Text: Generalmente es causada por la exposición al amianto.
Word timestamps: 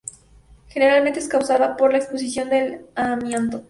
Generalmente 0.69 1.19
es 1.19 1.27
causada 1.27 1.77
por 1.77 1.91
la 1.91 1.99
exposición 1.99 2.49
al 2.51 2.87
amianto. 2.95 3.59